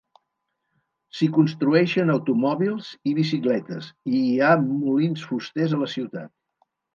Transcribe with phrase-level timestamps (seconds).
[1.17, 6.35] S'hi construeixen automòbils i bicicletes, i hi ha molins fusters a la ciutat.